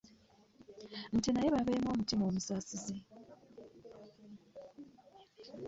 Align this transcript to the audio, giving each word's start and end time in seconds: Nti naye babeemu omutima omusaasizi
Nti 1.15 1.29
naye 1.31 1.49
babeemu 1.55 1.87
omutima 1.93 2.23
omusaasizi 2.29 2.97